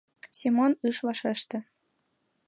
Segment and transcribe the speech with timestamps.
[0.39, 1.57] Семон ыш вашеште.